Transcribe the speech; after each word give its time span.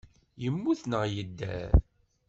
Yemmut 0.43 0.81
neɣ 0.85 1.03
yedder? 1.13 1.71